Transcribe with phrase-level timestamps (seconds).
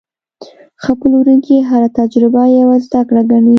[0.83, 3.49] ښه پلورونکی هره تجربه یوه زده کړه ګڼي.